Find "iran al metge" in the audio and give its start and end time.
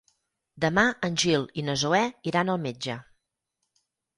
2.33-2.99